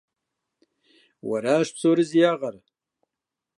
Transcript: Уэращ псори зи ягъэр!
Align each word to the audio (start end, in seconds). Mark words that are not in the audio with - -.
Уэращ 1.27 1.67
псори 1.75 2.03
зи 2.09 2.19
ягъэр! 2.31 2.55